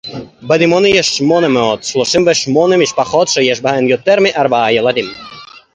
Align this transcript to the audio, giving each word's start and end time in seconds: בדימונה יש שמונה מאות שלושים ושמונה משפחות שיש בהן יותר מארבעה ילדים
בדימונה 0.47 0.87
יש 0.87 1.17
שמונה 1.17 1.47
מאות 1.47 1.83
שלושים 1.83 2.27
ושמונה 2.27 2.77
משפחות 2.77 3.27
שיש 3.27 3.61
בהן 3.61 3.87
יותר 3.87 4.15
מארבעה 4.21 4.73
ילדים 4.73 5.05